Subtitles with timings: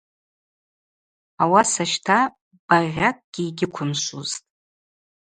[1.41, 2.19] Ауаса щта
[2.67, 4.43] багъьакӏгьи йгьыквымшвузтӏ.